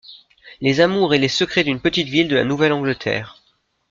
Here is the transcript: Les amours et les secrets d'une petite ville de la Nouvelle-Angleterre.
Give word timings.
Les 0.61 0.79
amours 0.81 1.13
et 1.13 1.19
les 1.19 1.27
secrets 1.27 1.63
d'une 1.63 1.79
petite 1.79 2.07
ville 2.09 2.27
de 2.27 2.35
la 2.35 2.43
Nouvelle-Angleterre. 2.43 3.39